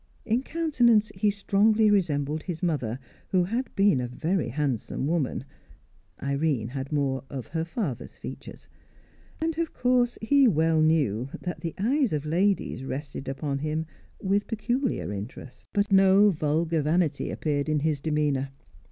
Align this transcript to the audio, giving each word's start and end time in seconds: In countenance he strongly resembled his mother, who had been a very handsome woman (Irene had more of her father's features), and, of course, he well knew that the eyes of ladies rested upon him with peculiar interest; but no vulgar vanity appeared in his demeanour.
In 0.25 0.41
countenance 0.41 1.11
he 1.13 1.29
strongly 1.29 1.91
resembled 1.91 2.41
his 2.41 2.63
mother, 2.63 2.97
who 3.29 3.43
had 3.43 3.69
been 3.75 4.01
a 4.01 4.07
very 4.07 4.49
handsome 4.49 5.05
woman 5.05 5.45
(Irene 6.23 6.69
had 6.69 6.91
more 6.91 7.23
of 7.29 7.45
her 7.49 7.63
father's 7.63 8.17
features), 8.17 8.67
and, 9.39 9.59
of 9.59 9.73
course, 9.75 10.17
he 10.19 10.47
well 10.47 10.81
knew 10.81 11.29
that 11.39 11.61
the 11.61 11.75
eyes 11.77 12.13
of 12.13 12.25
ladies 12.25 12.83
rested 12.83 13.27
upon 13.27 13.59
him 13.59 13.85
with 14.19 14.47
peculiar 14.47 15.13
interest; 15.13 15.67
but 15.71 15.91
no 15.91 16.31
vulgar 16.31 16.81
vanity 16.81 17.29
appeared 17.29 17.69
in 17.69 17.81
his 17.81 18.01
demeanour. 18.01 18.49